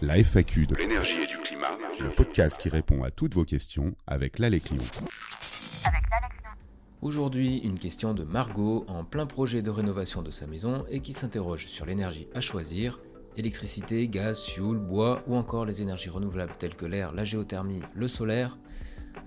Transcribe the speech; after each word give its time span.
La 0.00 0.16
FAQ 0.16 0.66
de 0.66 0.74
l'énergie 0.74 1.22
et 1.22 1.26
du 1.26 1.38
climat, 1.38 1.78
le 2.00 2.10
podcast 2.14 2.60
qui 2.60 2.68
répond 2.68 3.02
à 3.02 3.10
toutes 3.10 3.34
vos 3.34 3.44
questions 3.44 3.94
avec 4.06 4.38
l'Alex 4.38 4.70
Lyon. 4.70 4.84
Aujourd'hui, 7.00 7.58
une 7.58 7.78
question 7.78 8.14
de 8.14 8.24
Margot 8.24 8.84
en 8.88 9.04
plein 9.04 9.26
projet 9.26 9.62
de 9.62 9.70
rénovation 9.70 10.22
de 10.22 10.30
sa 10.30 10.46
maison 10.46 10.84
et 10.90 11.00
qui 11.00 11.12
s'interroge 11.12 11.66
sur 11.66 11.86
l'énergie 11.86 12.28
à 12.34 12.40
choisir 12.40 13.00
électricité, 13.36 14.08
gaz, 14.08 14.42
fioul, 14.42 14.78
bois 14.78 15.22
ou 15.26 15.36
encore 15.36 15.64
les 15.64 15.82
énergies 15.82 16.10
renouvelables 16.10 16.54
telles 16.58 16.76
que 16.76 16.86
l'air, 16.86 17.12
la 17.12 17.24
géothermie, 17.24 17.82
le 17.94 18.08
solaire. 18.08 18.58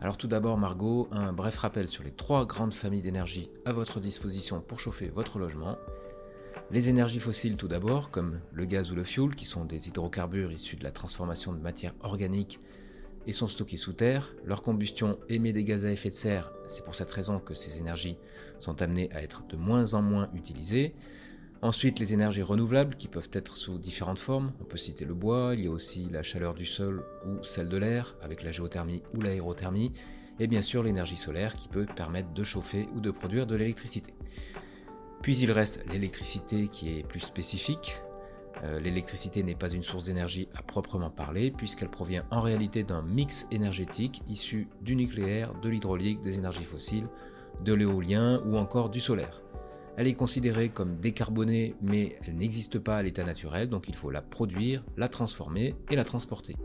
Alors 0.02 0.17
tout 0.17 0.27
d'abord 0.27 0.57
Margot, 0.57 1.07
un 1.11 1.33
bref 1.33 1.57
rappel 1.57 1.88
sur 1.88 2.04
les 2.04 2.11
trois 2.11 2.45
grandes 2.45 2.73
familles 2.73 3.02
d'énergie 3.02 3.49
à 3.65 3.71
votre 3.71 3.99
disposition 3.99 4.61
pour 4.61 4.79
chauffer 4.79 5.07
votre 5.07 5.39
logement. 5.39 5.77
Les 6.71 6.89
énergies 6.89 7.20
fossiles 7.20 7.57
tout 7.57 7.68
d'abord, 7.68 8.09
comme 8.09 8.39
le 8.52 8.65
gaz 8.65 8.91
ou 8.91 8.95
le 8.95 9.04
fioul, 9.04 9.36
qui 9.36 9.45
sont 9.45 9.65
des 9.65 9.88
hydrocarbures 9.88 10.52
issus 10.52 10.75
de 10.75 10.84
la 10.84 10.91
transformation 10.91 11.54
de 11.54 11.60
matières 11.60 11.93
organiques 12.01 12.60
et 13.28 13.33
sont 13.33 13.47
stockés 13.47 13.78
sous 13.78 13.93
terre. 13.93 14.36
Leur 14.46 14.64
combustion 14.64 15.19
émet 15.29 15.54
des 15.54 15.64
gaz 15.64 15.86
à 15.86 15.91
effet 15.91 16.10
de 16.10 16.15
serre, 16.15 16.51
c'est 16.68 16.83
pour 16.83 16.96
cette 16.96 17.11
raison 17.11 17.39
que 17.39 17.54
ces 17.54 17.79
énergies 17.79 18.18
sont 18.60 18.82
amenées 18.82 19.10
à 19.14 19.21
être 19.21 19.43
de 19.47 19.57
moins 19.57 19.93
en 19.93 20.01
moins 20.01 20.29
utilisées. 20.33 20.96
Ensuite, 21.61 22.00
les 22.00 22.14
énergies 22.14 22.41
renouvelables 22.41 22.96
qui 22.96 23.07
peuvent 23.07 23.29
être 23.32 23.55
sous 23.55 23.77
différentes 23.77 24.19
formes. 24.19 24.52
On 24.60 24.66
peut 24.66 24.77
citer 24.77 25.05
le 25.05 25.13
bois, 25.13 25.54
il 25.54 25.66
y 25.66 25.68
a 25.68 25.71
aussi 25.71 26.10
la 26.10 26.24
chaleur 26.24 26.54
du 26.54 26.66
sol 26.66 27.04
ou 27.25 27.43
celle 27.43 27.69
de 27.69 27.77
l'air 27.77 28.16
avec 28.21 28.43
la 28.43 28.52
géothermie 28.52 29.04
ou 29.13 29.21
l'aérothermie. 29.21 29.91
Et 30.39 30.47
bien 30.47 30.61
sûr 30.61 30.83
l'énergie 30.83 31.16
solaire 31.16 31.54
qui 31.54 31.68
peut 31.68 31.86
permettre 31.86 32.33
de 32.33 32.44
chauffer 32.44 32.88
ou 32.95 33.00
de 33.00 33.09
produire 33.09 33.47
de 33.47 33.55
l'électricité. 33.55 34.13
Puis 35.25 35.39
il 35.39 35.52
reste 35.52 35.84
l'électricité 35.92 36.67
qui 36.67 37.00
est 37.00 37.02
plus 37.02 37.20
spécifique. 37.20 38.00
Euh, 38.64 38.80
l'électricité 38.80 39.42
n'est 39.42 39.56
pas 39.56 39.70
une 39.73 39.81
source 39.81 40.03
d'énergie 40.03 40.47
à 40.53 40.61
proprement 40.61 41.09
parler 41.09 41.50
puisqu'elle 41.50 41.89
provient 41.89 42.23
en 42.30 42.42
réalité 42.42 42.83
d'un 42.83 43.02
mix 43.02 43.47
énergétique 43.49 44.22
issu 44.27 44.67
du 44.81 44.95
nucléaire, 44.95 45.55
de 45.64 45.69
l'hydraulique, 45.69 46.22
des 46.22 46.38
énergies 46.38 46.64
fossiles, 46.64 47.08
de 47.64 47.73
l'éolien 47.73 48.39
ou 48.45 48.58
encore 48.58 48.91
du 48.91 48.99
solaire. 48.99 49.41
Elle 49.97 50.05
est 50.05 50.14
considérée 50.14 50.69
comme 50.69 50.97
décarbonée, 50.97 51.73
mais 51.81 52.19
elle 52.27 52.36
n'existe 52.36 52.77
pas 52.77 52.97
à 52.97 53.02
l'état 53.02 53.23
naturel, 53.23 53.67
donc 53.67 53.88
il 53.89 53.95
faut 53.95 54.11
la 54.11 54.21
produire, 54.21 54.86
la 54.95 55.08
transformer 55.08 55.73
et 55.89 55.95
la 55.95 56.03
transporter. 56.03 56.55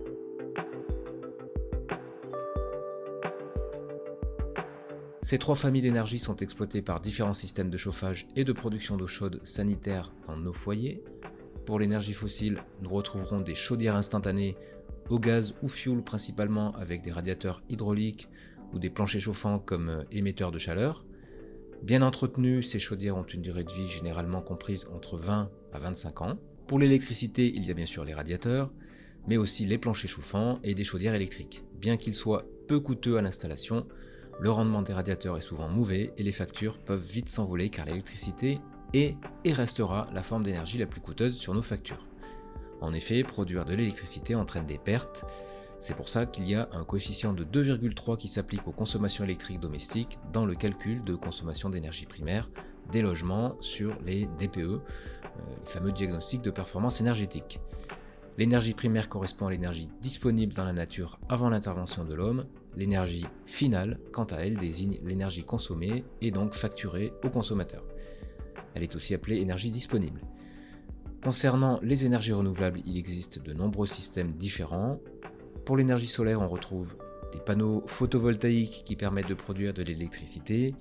Ces 5.31 5.39
trois 5.39 5.55
familles 5.55 5.83
d'énergie 5.83 6.19
sont 6.19 6.34
exploitées 6.39 6.83
par 6.83 6.98
différents 6.98 7.34
systèmes 7.34 7.70
de 7.70 7.77
chauffage 7.77 8.27
et 8.34 8.42
de 8.42 8.53
production 8.53 8.97
d'eau 8.97 9.06
chaude 9.06 9.41
sanitaire 9.45 10.12
dans 10.27 10.37
nos 10.37 10.53
foyers. 10.53 11.05
Pour 11.67 11.78
l'énergie 11.78 12.14
fossile, 12.14 12.59
nous 12.83 12.91
retrouverons 12.91 13.39
des 13.39 13.55
chaudières 13.55 13.95
instantanées 13.95 14.56
au 15.09 15.20
gaz 15.20 15.55
ou 15.62 15.69
fioul 15.69 16.03
principalement 16.03 16.72
avec 16.72 17.03
des 17.03 17.12
radiateurs 17.12 17.62
hydrauliques 17.69 18.28
ou 18.72 18.81
des 18.81 18.91
planchers 18.91 19.20
chauffants 19.20 19.61
comme 19.61 20.05
émetteurs 20.11 20.50
de 20.50 20.59
chaleur. 20.59 21.05
Bien 21.81 22.03
entretenues, 22.03 22.65
ces 22.65 22.81
chaudières 22.81 23.17
ont 23.17 23.22
une 23.22 23.42
durée 23.42 23.62
de 23.62 23.72
vie 23.72 23.87
généralement 23.87 24.42
comprise 24.42 24.89
entre 24.92 25.17
20 25.17 25.48
à 25.72 25.78
25 25.78 26.22
ans. 26.22 26.39
Pour 26.67 26.81
l'électricité, 26.81 27.53
il 27.55 27.65
y 27.65 27.70
a 27.70 27.75
bien 27.75 27.87
sûr 27.87 28.05
les 28.05 28.15
radiateurs, 28.15 28.72
mais 29.28 29.37
aussi 29.37 29.65
les 29.65 29.78
planchers 29.78 30.11
chauffants 30.11 30.59
et 30.65 30.75
des 30.75 30.83
chaudières 30.83 31.15
électriques. 31.15 31.62
Bien 31.81 31.97
qu'ils 31.97 32.15
soient 32.15 32.47
peu 32.67 32.81
coûteux 32.81 33.17
à 33.17 33.22
l'installation, 33.22 33.87
le 34.41 34.51
rendement 34.51 34.81
des 34.81 34.95
radiateurs 34.95 35.37
est 35.37 35.43
souvent 35.43 35.69
mauvais 35.69 36.13
et 36.17 36.23
les 36.23 36.33
factures 36.33 36.79
peuvent 36.79 37.05
vite 37.05 37.29
s'envoler 37.29 37.69
car 37.69 37.85
l'électricité 37.85 38.59
est 38.95 39.17
et 39.45 39.53
restera 39.53 40.09
la 40.15 40.23
forme 40.23 40.43
d'énergie 40.43 40.79
la 40.79 40.87
plus 40.87 41.03
coûteuse 41.03 41.37
sur 41.37 41.55
nos 41.55 41.63
factures. 41.63 42.07
En 42.81 42.95
effet, 42.95 43.23
produire 43.23 43.67
de 43.67 43.75
l'électricité 43.75 44.35
entraîne 44.35 44.65
des 44.65 44.79
pertes, 44.79 45.27
c'est 45.79 45.95
pour 45.95 46.09
ça 46.09 46.25
qu'il 46.25 46.49
y 46.49 46.55
a 46.55 46.69
un 46.73 46.85
coefficient 46.85 47.35
de 47.35 47.45
2,3 47.45 48.17
qui 48.17 48.29
s'applique 48.29 48.67
aux 48.67 48.73
consommations 48.73 49.25
électriques 49.25 49.61
domestiques 49.61 50.19
dans 50.33 50.47
le 50.47 50.55
calcul 50.55 51.05
de 51.05 51.15
consommation 51.15 51.69
d'énergie 51.69 52.06
primaire 52.06 52.50
des 52.91 53.03
logements 53.03 53.56
sur 53.61 53.97
les 54.05 54.27
DPE, 54.39 54.59
euh, 54.59 54.79
les 55.59 55.71
fameux 55.71 55.93
diagnostics 55.93 56.43
de 56.43 56.50
performance 56.50 57.00
énergétique. 57.00 57.61
L'énergie 58.39 58.75
primaire 58.75 59.09
correspond 59.09 59.49
à 59.49 59.50
l'énergie 59.50 59.91
disponible 60.00 60.55
dans 60.55 60.65
la 60.65 60.73
nature 60.73 61.21
avant 61.29 61.50
l'intervention 61.50 62.05
de 62.05 62.15
l'homme. 62.15 62.47
L'énergie 62.76 63.26
finale, 63.47 63.98
quant 64.12 64.25
à 64.25 64.36
elle, 64.38 64.56
désigne 64.56 64.98
l'énergie 65.04 65.44
consommée 65.44 66.04
et 66.20 66.31
donc 66.31 66.54
facturée 66.54 67.12
au 67.25 67.31
consommateur. 67.31 67.84
Elle 68.75 68.82
est 68.82 68.94
aussi 68.94 69.14
appelée 69.14 69.41
énergie 69.41 69.70
disponible. 69.70 70.20
Concernant 71.22 71.81
les 71.82 72.06
énergies 72.06 72.32
renouvelables, 72.32 72.81
il 72.86 72.97
existe 72.97 73.42
de 73.42 73.53
nombreux 73.53 73.86
systèmes 73.86 74.32
différents. 74.32 75.00
Pour 75.66 75.76
l'énergie 75.76 76.06
solaire, 76.06 76.41
on 76.41 76.48
retrouve 76.48 76.97
des 77.32 77.41
panneaux 77.41 77.82
photovoltaïques 77.86 78.82
qui 78.84 78.97
permettent 78.97 79.28
de 79.28 79.34
produire 79.34 79.75
de 79.75 79.82
l'électricité. 79.82 80.75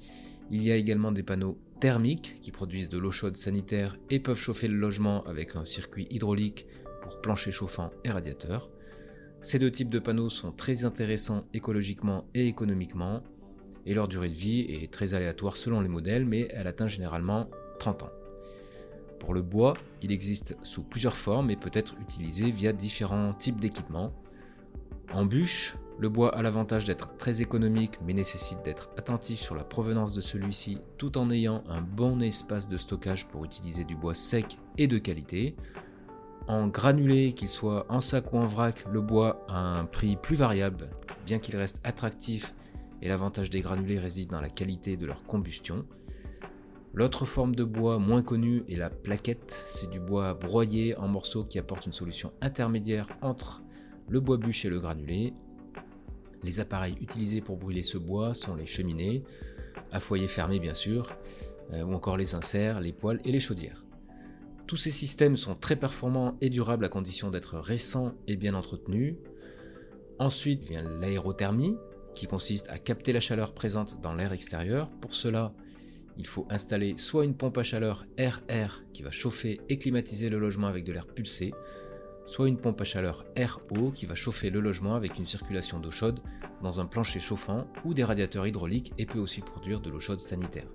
Il 0.49 0.63
y 0.63 0.71
a 0.71 0.75
également 0.75 1.11
des 1.11 1.23
panneaux 1.23 1.57
thermiques 1.79 2.37
qui 2.41 2.51
produisent 2.51 2.89
de 2.89 2.97
l'eau 2.97 3.11
chaude 3.11 3.35
sanitaire 3.35 3.97
et 4.09 4.19
peuvent 4.19 4.39
chauffer 4.39 4.67
le 4.67 4.77
logement 4.77 5.23
avec 5.23 5.55
un 5.55 5.65
circuit 5.65 6.07
hydraulique 6.09 6.65
pour 7.01 7.19
plancher 7.21 7.51
chauffant 7.51 7.91
et 8.03 8.11
radiateur. 8.11 8.69
Ces 9.41 9.57
deux 9.57 9.71
types 9.71 9.89
de 9.89 9.99
panneaux 9.99 10.29
sont 10.29 10.51
très 10.51 10.83
intéressants 10.83 11.45
écologiquement 11.53 12.25
et 12.33 12.47
économiquement, 12.47 13.23
et 13.85 13.93
leur 13.93 14.09
durée 14.09 14.29
de 14.29 14.33
vie 14.33 14.65
est 14.67 14.91
très 14.91 15.13
aléatoire 15.13 15.55
selon 15.55 15.79
les 15.79 15.87
modèles, 15.87 16.25
mais 16.25 16.49
elle 16.51 16.67
atteint 16.67 16.87
généralement 16.87 17.49
30 17.79 18.03
ans. 18.03 18.11
Pour 19.19 19.33
le 19.33 19.41
bois, 19.41 19.75
il 20.01 20.11
existe 20.11 20.55
sous 20.63 20.83
plusieurs 20.83 21.15
formes 21.15 21.49
et 21.51 21.55
peut 21.55 21.71
être 21.73 21.95
utilisé 22.01 22.51
via 22.51 22.73
différents 22.73 23.33
types 23.33 23.59
d'équipements. 23.59 24.13
En 25.13 25.25
bûche, 25.25 25.77
le 25.97 26.09
bois 26.09 26.35
a 26.35 26.41
l'avantage 26.41 26.85
d'être 26.85 27.17
très 27.17 27.41
économique 27.41 27.99
mais 28.05 28.13
nécessite 28.13 28.63
d'être 28.63 28.89
attentif 28.97 29.39
sur 29.39 29.55
la 29.55 29.63
provenance 29.63 30.13
de 30.13 30.21
celui-ci 30.21 30.77
tout 30.97 31.17
en 31.17 31.29
ayant 31.29 31.63
un 31.67 31.81
bon 31.81 32.21
espace 32.21 32.67
de 32.67 32.77
stockage 32.77 33.27
pour 33.27 33.43
utiliser 33.43 33.83
du 33.83 33.95
bois 33.95 34.13
sec 34.13 34.57
et 34.77 34.87
de 34.87 34.97
qualité. 34.97 35.55
En 36.49 36.67
granulé, 36.67 37.33
qu'il 37.33 37.47
soit 37.47 37.85
en 37.89 38.01
sac 38.01 38.33
ou 38.33 38.37
en 38.39 38.45
vrac, 38.47 38.83
le 38.91 39.01
bois 39.01 39.45
a 39.49 39.59
un 39.59 39.85
prix 39.85 40.15
plus 40.15 40.35
variable, 40.35 40.89
bien 41.23 41.37
qu'il 41.37 41.55
reste 41.55 41.79
attractif 41.83 42.55
et 43.03 43.07
l'avantage 43.07 43.51
des 43.51 43.61
granulés 43.61 43.99
réside 43.99 44.31
dans 44.31 44.41
la 44.41 44.49
qualité 44.49 44.97
de 44.97 45.05
leur 45.05 45.21
combustion. 45.25 45.85
L'autre 46.95 47.25
forme 47.25 47.53
de 47.53 47.63
bois 47.63 47.99
moins 47.99 48.23
connue 48.23 48.63
est 48.67 48.77
la 48.77 48.89
plaquette, 48.89 49.63
c'est 49.67 49.91
du 49.91 49.99
bois 49.99 50.33
broyé 50.33 50.97
en 50.97 51.07
morceaux 51.07 51.43
qui 51.43 51.59
apporte 51.59 51.85
une 51.85 51.91
solution 51.91 52.33
intermédiaire 52.41 53.07
entre 53.21 53.61
le 54.07 54.19
bois 54.19 54.37
bûche 54.37 54.65
et 54.65 54.69
le 54.69 54.79
granulé. 54.79 55.35
Les 56.41 56.59
appareils 56.59 56.97
utilisés 56.99 57.41
pour 57.41 57.57
brûler 57.57 57.83
ce 57.83 57.99
bois 57.99 58.33
sont 58.33 58.55
les 58.55 58.65
cheminées, 58.65 59.23
à 59.91 59.99
foyer 59.99 60.27
fermé 60.27 60.59
bien 60.59 60.73
sûr, 60.73 61.13
euh, 61.73 61.83
ou 61.83 61.93
encore 61.93 62.17
les 62.17 62.33
inserts, 62.33 62.79
les 62.79 62.91
poêles 62.91 63.21
et 63.23 63.31
les 63.31 63.39
chaudières. 63.39 63.83
Tous 64.69 64.77
ces 64.77 64.91
systèmes 64.91 65.35
sont 65.35 65.55
très 65.55 65.75
performants 65.75 66.37
et 66.41 66.51
durables 66.51 66.85
à 66.85 66.89
condition 66.89 67.31
d'être 67.31 67.57
récents 67.57 68.13
et 68.27 68.35
bien 68.35 68.53
entretenus. 68.53 69.15
Ensuite 70.19 70.63
vient 70.63 70.87
l'aérothermie, 70.99 71.75
qui 72.13 72.27
consiste 72.27 72.69
à 72.69 72.77
capter 72.77 73.11
la 73.11 73.19
chaleur 73.19 73.55
présente 73.55 73.99
dans 73.99 74.13
l'air 74.13 74.31
extérieur. 74.31 74.91
Pour 75.01 75.15
cela, 75.15 75.53
il 76.19 76.27
faut 76.27 76.45
installer 76.51 76.93
soit 76.97 77.25
une 77.25 77.33
pompe 77.33 77.57
à 77.57 77.63
chaleur 77.63 78.05
RR 78.19 78.83
qui 78.93 79.01
va 79.01 79.09
chauffer 79.09 79.59
et 79.69 79.79
climatiser 79.79 80.29
le 80.29 80.37
logement 80.37 80.67
avec 80.67 80.83
de 80.83 80.93
l'air 80.93 81.07
pulsé, 81.07 81.51
soit 82.27 82.47
une 82.47 82.57
pompe 82.57 82.81
à 82.81 82.83
chaleur 82.83 83.25
RO 83.35 83.89
qui 83.89 84.05
va 84.05 84.13
chauffer 84.13 84.51
le 84.51 84.59
logement 84.59 84.93
avec 84.93 85.17
une 85.17 85.25
circulation 85.25 85.79
d'eau 85.79 85.89
chaude 85.89 86.19
dans 86.61 86.79
un 86.79 86.85
plancher 86.85 87.19
chauffant 87.19 87.65
ou 87.85 87.95
des 87.95 88.03
radiateurs 88.03 88.45
hydrauliques 88.45 88.93
et 88.99 89.07
peut 89.07 89.17
aussi 89.17 89.41
produire 89.41 89.81
de 89.81 89.89
l'eau 89.89 89.99
chaude 89.99 90.19
sanitaire. 90.19 90.69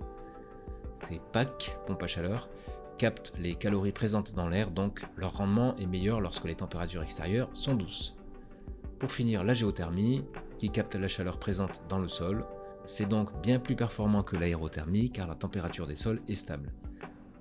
Ces 0.95 1.21
packs, 1.31 1.77
pompes 1.87 2.03
à 2.03 2.07
chaleur, 2.07 2.49
captent 2.97 3.33
les 3.39 3.55
calories 3.55 3.91
présentes 3.91 4.33
dans 4.35 4.49
l'air, 4.49 4.71
donc 4.71 5.03
leur 5.17 5.37
rendement 5.37 5.75
est 5.75 5.85
meilleur 5.85 6.21
lorsque 6.21 6.45
les 6.45 6.55
températures 6.55 7.03
extérieures 7.03 7.49
sont 7.53 7.75
douces. 7.75 8.15
Pour 8.99 9.11
finir, 9.11 9.43
la 9.43 9.53
géothermie, 9.53 10.23
qui 10.57 10.69
capte 10.69 10.95
la 10.95 11.07
chaleur 11.07 11.37
présente 11.37 11.81
dans 11.89 11.99
le 11.99 12.07
sol, 12.07 12.45
c'est 12.85 13.07
donc 13.07 13.29
bien 13.41 13.59
plus 13.59 13.75
performant 13.75 14.23
que 14.23 14.37
l'aérothermie 14.37 15.11
car 15.11 15.27
la 15.27 15.35
température 15.35 15.87
des 15.87 15.95
sols 15.95 16.21
est 16.27 16.35
stable. 16.35 16.71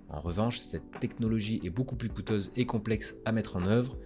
En 0.09 0.21
revanche, 0.21 0.59
cette 0.59 0.99
technologie 1.01 1.61
est 1.65 1.71
beaucoup 1.71 1.97
plus 1.97 2.09
coûteuse 2.09 2.51
et 2.57 2.67
complexe 2.67 3.17
à 3.25 3.33
mettre 3.33 3.57
en 3.57 3.67
œuvre. 3.67 3.97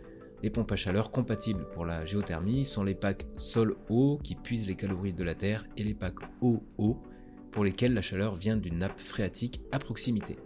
Les 0.42 0.50
pompes 0.50 0.72
à 0.72 0.76
chaleur 0.76 1.10
compatibles 1.10 1.66
pour 1.70 1.84
la 1.84 2.06
géothermie 2.06 2.64
sont 2.64 2.84
les 2.84 2.94
packs 2.94 3.26
sol-eau 3.36 4.18
qui 4.22 4.34
puisent 4.34 4.68
les 4.68 4.76
calories 4.76 5.12
de 5.12 5.24
la 5.24 5.34
Terre 5.34 5.66
et 5.76 5.84
les 5.84 5.94
packs 5.94 6.20
eau-eau 6.40 7.02
pour 7.50 7.64
lesquels 7.64 7.94
la 7.94 8.02
chaleur 8.02 8.34
vient 8.34 8.56
d'une 8.56 8.78
nappe 8.78 9.00
phréatique 9.00 9.60
à 9.72 9.78
proximité. 9.78 10.36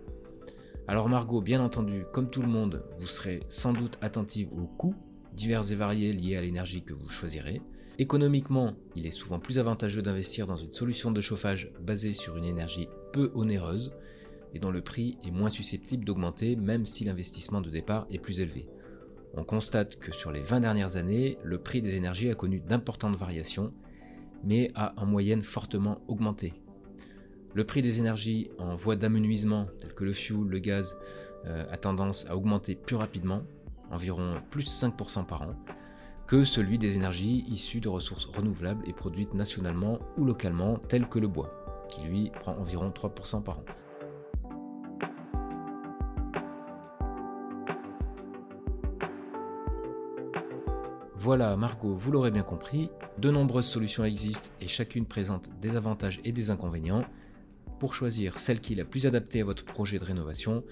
Alors 0.88 1.08
Margot, 1.08 1.40
bien 1.40 1.62
entendu, 1.62 2.04
comme 2.12 2.28
tout 2.28 2.42
le 2.42 2.48
monde, 2.48 2.84
vous 2.96 3.06
serez 3.06 3.40
sans 3.48 3.72
doute 3.72 3.98
attentive 4.00 4.48
aux 4.52 4.66
coûts 4.66 4.96
divers 5.32 5.70
et 5.72 5.74
variés 5.74 6.12
liés 6.12 6.36
à 6.36 6.42
l'énergie 6.42 6.82
que 6.82 6.92
vous 6.92 7.08
choisirez. 7.08 7.62
Économiquement, 7.98 8.72
il 8.96 9.06
est 9.06 9.12
souvent 9.12 9.38
plus 9.38 9.58
avantageux 9.58 10.02
d'investir 10.02 10.46
dans 10.46 10.56
une 10.56 10.72
solution 10.72 11.10
de 11.10 11.20
chauffage 11.20 11.72
basée 11.80 12.12
sur 12.12 12.36
une 12.36 12.44
énergie 12.44 12.88
peu 13.12 13.30
onéreuse 13.34 13.94
et 14.54 14.58
dont 14.58 14.70
le 14.70 14.82
prix 14.82 15.18
est 15.24 15.30
moins 15.30 15.50
susceptible 15.50 16.04
d'augmenter 16.04 16.56
même 16.56 16.84
si 16.84 17.04
l'investissement 17.04 17.60
de 17.60 17.70
départ 17.70 18.06
est 18.10 18.18
plus 18.18 18.40
élevé. 18.40 18.66
On 19.34 19.44
constate 19.44 19.96
que 19.96 20.12
sur 20.12 20.32
les 20.32 20.42
20 20.42 20.60
dernières 20.60 20.96
années, 20.96 21.38
le 21.42 21.58
prix 21.58 21.80
des 21.80 21.94
énergies 21.94 22.30
a 22.30 22.34
connu 22.34 22.60
d'importantes 22.60 23.16
variations, 23.16 23.72
mais 24.44 24.68
a 24.74 24.94
en 24.96 25.06
moyenne 25.06 25.42
fortement 25.42 26.02
augmenté. 26.08 26.61
Le 27.54 27.64
prix 27.64 27.82
des 27.82 27.98
énergies 27.98 28.50
en 28.58 28.76
voie 28.76 28.96
d'amenuisement, 28.96 29.66
tels 29.80 29.94
que 29.94 30.04
le 30.04 30.14
fuel, 30.14 30.48
le 30.48 30.58
gaz, 30.58 30.96
euh, 31.44 31.64
a 31.70 31.76
tendance 31.76 32.26
à 32.30 32.36
augmenter 32.36 32.74
plus 32.74 32.96
rapidement, 32.96 33.42
environ 33.90 34.36
plus 34.50 34.66
5% 34.66 35.26
par 35.26 35.42
an, 35.42 35.56
que 36.26 36.44
celui 36.44 36.78
des 36.78 36.96
énergies 36.96 37.44
issues 37.48 37.80
de 37.80 37.90
ressources 37.90 38.24
renouvelables 38.24 38.82
et 38.88 38.94
produites 38.94 39.34
nationalement 39.34 39.98
ou 40.16 40.24
localement, 40.24 40.78
telles 40.78 41.08
que 41.08 41.18
le 41.18 41.28
bois, 41.28 41.84
qui 41.90 42.02
lui 42.02 42.30
prend 42.40 42.56
environ 42.56 42.88
3% 42.88 43.42
par 43.42 43.58
an. 43.58 43.64
Voilà, 51.16 51.56
Margot, 51.56 51.94
vous 51.94 52.10
l'aurez 52.10 52.30
bien 52.30 52.42
compris, 52.42 52.90
de 53.18 53.30
nombreuses 53.30 53.66
solutions 53.66 54.04
existent 54.04 54.50
et 54.60 54.66
chacune 54.66 55.06
présente 55.06 55.50
des 55.60 55.76
avantages 55.76 56.18
et 56.24 56.32
des 56.32 56.50
inconvénients. 56.50 57.04
Pour 57.82 57.94
choisir 57.94 58.38
celle 58.38 58.60
qui 58.60 58.74
est 58.74 58.76
la 58.76 58.84
plus 58.84 59.06
adaptée 59.06 59.40
à 59.40 59.44
votre 59.44 59.64
projet 59.64 59.98
de 59.98 60.04
rénovation, 60.04 60.62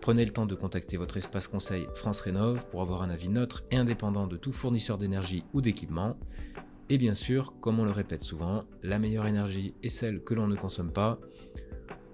prenez 0.00 0.24
le 0.24 0.30
temps 0.30 0.46
de 0.46 0.54
contacter 0.54 0.96
votre 0.96 1.16
espace 1.16 1.48
conseil 1.48 1.88
France 1.96 2.20
Rénov 2.20 2.68
pour 2.68 2.80
avoir 2.80 3.02
un 3.02 3.10
avis 3.10 3.28
neutre 3.28 3.64
et 3.72 3.76
indépendant 3.76 4.28
de 4.28 4.36
tout 4.36 4.52
fournisseur 4.52 4.96
d'énergie 4.96 5.42
ou 5.52 5.62
d'équipement. 5.62 6.16
Et 6.88 6.96
bien 6.96 7.16
sûr, 7.16 7.54
comme 7.58 7.80
on 7.80 7.84
le 7.84 7.90
répète 7.90 8.22
souvent, 8.22 8.62
la 8.84 9.00
meilleure 9.00 9.26
énergie 9.26 9.74
est 9.82 9.88
celle 9.88 10.22
que 10.22 10.32
l'on 10.32 10.46
ne 10.46 10.54
consomme 10.54 10.92
pas. 10.92 11.18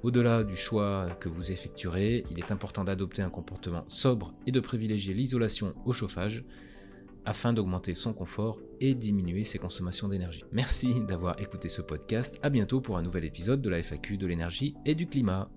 Au-delà 0.03 0.43
du 0.43 0.57
choix 0.57 1.11
que 1.21 1.29
vous 1.29 1.53
effectuerez, 1.53 2.25
il 2.31 2.39
est 2.39 2.51
important 2.51 2.83
d'adopter 2.83 3.21
un 3.21 3.29
comportement 3.29 3.85
sobre 3.89 4.33
et 4.47 4.53
de 4.53 4.61
privilégier 4.61 5.13
l'isolation 5.13 5.75
au 5.85 5.93
chauffage 5.93 6.47
afin 7.27 7.53
d'augmenter 7.53 7.95
son 7.95 8.15
confort 8.15 8.61
et 8.81 8.95
diminuer 8.95 9.45
ses 9.45 9.59
consommations 9.59 10.09
d'énergie. 10.09 10.45
Merci 10.53 11.01
d'avoir 11.07 11.41
écouté 11.41 11.69
ce 11.69 11.83
podcast. 11.83 12.39
À 12.43 12.51
bientôt 12.51 12.81
pour 12.81 12.97
un 12.97 13.03
nouvel 13.03 13.25
épisode 13.25 13.61
de 13.61 13.69
la 13.69 13.83
FAQ 13.83 14.17
de 14.17 14.27
l'énergie 14.27 14.75
et 14.87 14.95
du 14.95 15.07
climat. 15.07 15.51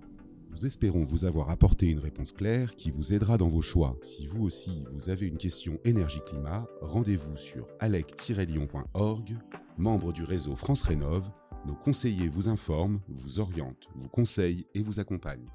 Nous 0.50 0.66
espérons 0.66 1.04
vous 1.04 1.24
avoir 1.24 1.48
apporté 1.50 1.88
une 1.88 2.00
réponse 2.00 2.32
claire 2.32 2.74
qui 2.74 2.90
vous 2.90 3.14
aidera 3.14 3.38
dans 3.38 3.46
vos 3.46 3.62
choix. 3.62 3.96
Si 4.02 4.26
vous 4.26 4.44
aussi 4.44 4.82
vous 4.92 5.08
avez 5.08 5.28
une 5.28 5.38
question 5.38 5.78
énergie-climat, 5.84 6.66
rendez-vous 6.80 7.36
sur 7.36 7.68
alec-lyon.org, 7.78 9.36
membre 9.78 10.12
du 10.12 10.24
réseau 10.24 10.56
France 10.56 10.82
Rénov. 10.82 11.30
Nos 11.66 11.76
conseillers 11.76 12.28
vous 12.28 12.48
informent, 12.48 13.00
vous 13.08 13.38
orientent, 13.38 13.88
vous 13.94 14.08
conseillent 14.08 14.66
et 14.74 14.82
vous 14.82 14.98
accompagnent. 14.98 15.50